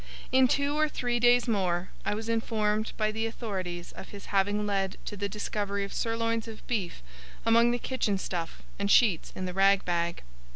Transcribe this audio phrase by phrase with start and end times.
[0.31, 4.65] In two or three days more, I was informed by the authorities of his having
[4.65, 7.03] led to the discovery of sirloins of beef
[7.45, 10.23] among the kitchen stuff, and sheets in the rag bag.